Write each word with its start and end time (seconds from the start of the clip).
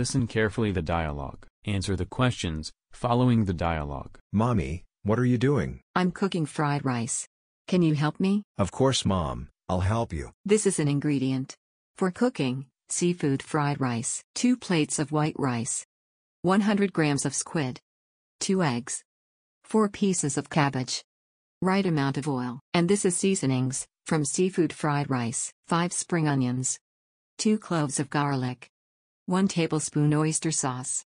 Listen 0.00 0.26
carefully 0.26 0.72
the 0.72 0.80
dialogue. 0.80 1.44
Answer 1.66 1.94
the 1.94 2.06
questions, 2.06 2.72
following 2.90 3.44
the 3.44 3.52
dialogue. 3.52 4.18
Mommy, 4.32 4.84
what 5.02 5.18
are 5.18 5.26
you 5.26 5.36
doing? 5.36 5.80
I'm 5.94 6.10
cooking 6.10 6.46
fried 6.46 6.86
rice. 6.86 7.28
Can 7.68 7.82
you 7.82 7.94
help 7.94 8.18
me? 8.18 8.42
Of 8.56 8.72
course, 8.72 9.04
Mom, 9.04 9.50
I'll 9.68 9.80
help 9.80 10.10
you. 10.10 10.30
This 10.42 10.64
is 10.64 10.78
an 10.78 10.88
ingredient. 10.88 11.54
For 11.98 12.10
cooking, 12.10 12.64
seafood 12.88 13.42
fried 13.42 13.78
rice. 13.78 14.24
2 14.36 14.56
plates 14.56 14.98
of 14.98 15.12
white 15.12 15.36
rice. 15.36 15.84
100 16.40 16.94
grams 16.94 17.26
of 17.26 17.34
squid. 17.34 17.78
2 18.38 18.62
eggs. 18.62 19.04
4 19.64 19.90
pieces 19.90 20.38
of 20.38 20.48
cabbage. 20.48 21.04
Right 21.60 21.84
amount 21.84 22.16
of 22.16 22.26
oil. 22.26 22.60
And 22.72 22.88
this 22.88 23.04
is 23.04 23.18
seasonings, 23.18 23.86
from 24.06 24.24
seafood 24.24 24.72
fried 24.72 25.10
rice. 25.10 25.52
5 25.68 25.92
spring 25.92 26.26
onions. 26.26 26.78
2 27.36 27.58
cloves 27.58 28.00
of 28.00 28.08
garlic. 28.08 28.69
1 29.30 29.46
tablespoon 29.46 30.12
oyster 30.12 30.50
sauce. 30.50 31.04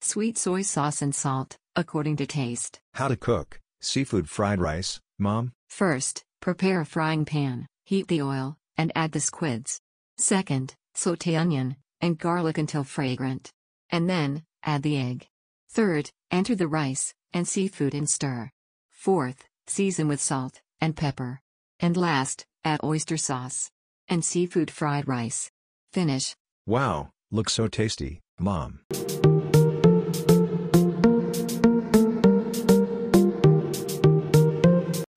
Sweet 0.00 0.38
soy 0.38 0.62
sauce 0.62 1.02
and 1.02 1.14
salt, 1.14 1.58
according 1.76 2.16
to 2.16 2.26
taste. 2.26 2.80
How 2.94 3.08
to 3.08 3.16
cook 3.16 3.60
seafood 3.82 4.26
fried 4.26 4.58
rice, 4.58 5.02
Mom? 5.18 5.52
First, 5.68 6.24
prepare 6.40 6.80
a 6.80 6.86
frying 6.86 7.26
pan, 7.26 7.66
heat 7.84 8.08
the 8.08 8.22
oil, 8.22 8.56
and 8.78 8.90
add 8.94 9.12
the 9.12 9.20
squids. 9.20 9.82
Second, 10.16 10.76
saute 10.94 11.36
onion 11.36 11.76
and 12.00 12.16
garlic 12.16 12.56
until 12.56 12.84
fragrant. 12.84 13.52
And 13.90 14.08
then, 14.08 14.44
add 14.62 14.82
the 14.82 14.96
egg. 14.96 15.26
Third, 15.68 16.08
enter 16.30 16.54
the 16.54 16.68
rice 16.68 17.12
and 17.34 17.46
seafood 17.46 17.92
and 17.92 18.08
stir. 18.08 18.50
Fourth, 18.92 19.44
season 19.66 20.08
with 20.08 20.22
salt 20.22 20.62
and 20.80 20.96
pepper. 20.96 21.42
And 21.80 21.98
last, 21.98 22.46
add 22.64 22.80
oyster 22.82 23.18
sauce 23.18 23.70
and 24.08 24.24
seafood 24.24 24.70
fried 24.70 25.06
rice. 25.06 25.50
Finish. 25.92 26.34
Wow, 26.66 27.10
looks 27.30 27.52
so 27.52 27.68
tasty, 27.68 28.20
Mom. 28.38 28.80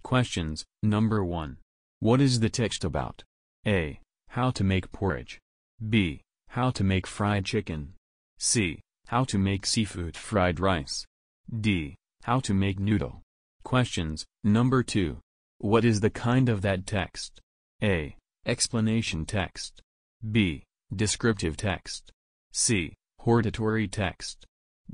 Questions 0.04 0.66
Number 0.84 1.24
1. 1.24 1.58
What 2.00 2.20
is 2.20 2.42
the 2.42 2.50
text 2.50 2.84
about? 2.84 3.24
A. 3.66 4.00
How 4.30 4.52
to 4.52 4.64
make 4.64 4.92
porridge. 4.92 5.40
B. 5.90 6.22
How 6.50 6.70
to 6.72 6.84
make 6.84 7.08
fried 7.08 7.46
chicken. 7.46 7.94
C. 8.38 8.82
How 9.08 9.24
to 9.26 9.38
make 9.38 9.66
seafood 9.66 10.18
fried 10.18 10.60
rice. 10.60 11.06
D. 11.60 11.96
How 12.24 12.40
to 12.42 12.54
make 12.54 12.80
noodle. 12.80 13.22
Questions 13.64 14.26
Number 14.44 14.84
2. 14.84 15.18
What 15.60 15.86
is 15.86 16.02
the 16.02 16.10
kind 16.10 16.50
of 16.50 16.62
that 16.64 16.86
text? 16.86 17.40
A. 17.82 18.16
Explanation 18.46 19.26
text. 19.26 19.82
B. 20.30 20.64
Descriptive 20.94 21.56
text. 21.56 22.12
C. 22.52 22.94
Hortatory 23.20 23.88
text. 23.88 24.46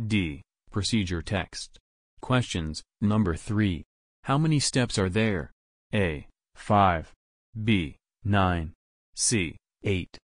D. 0.05 0.43
Procedure 0.69 1.23
text. 1.23 1.79
Questions 2.21 2.83
Number 3.01 3.35
3. 3.35 3.83
How 4.23 4.37
many 4.37 4.59
steps 4.59 4.99
are 4.99 5.09
there? 5.09 5.51
A. 5.95 6.27
5. 6.53 7.11
B. 7.63 7.95
9. 8.23 8.73
C. 9.15 9.55
8. 9.83 10.17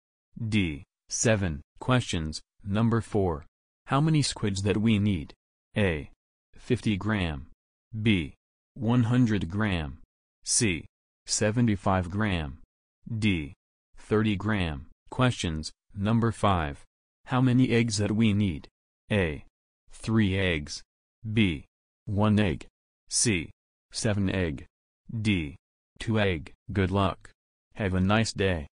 D. 0.49 0.83
7. 1.07 1.61
Questions 1.79 2.41
Number 2.65 2.99
4. 2.99 3.45
How 3.85 4.01
many 4.01 4.21
squids 4.21 4.63
that 4.63 4.77
we 4.77 4.99
need? 4.99 5.33
A. 5.77 6.09
50 6.57 6.97
gram. 6.97 7.47
B. 8.01 8.33
100 8.73 9.49
gram. 9.49 9.99
C. 10.43 10.85
75 11.27 12.09
gram. 12.09 12.59
D. 13.07 13.53
30 13.97 14.35
gram. 14.35 14.90
Questions 15.11 15.71
Number 15.93 16.31
5. 16.31 16.85
How 17.25 17.41
many 17.41 17.69
eggs 17.71 17.97
that 17.97 18.13
we 18.13 18.33
need? 18.33 18.69
A. 19.11 19.43
3 19.91 20.39
eggs. 20.39 20.83
B. 21.33 21.65
1 22.05 22.39
egg. 22.39 22.65
C. 23.09 23.49
7 23.91 24.29
egg. 24.29 24.65
D. 25.11 25.57
2 25.99 26.17
egg. 26.17 26.53
Good 26.71 26.91
luck. 26.91 27.29
Have 27.75 27.93
a 27.93 27.99
nice 27.99 28.31
day. 28.31 28.67